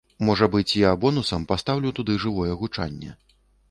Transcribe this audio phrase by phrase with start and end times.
[0.27, 3.17] Можа быць я бонусам пастаўлю туды жывое гучанне.